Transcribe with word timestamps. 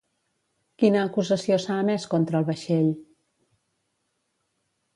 Quina 0.83 1.03
acusació 1.09 1.59
s'ha 1.65 1.77
emès 1.83 2.07
contra 2.15 2.41
el 2.41 2.49
vaixell? 2.49 2.89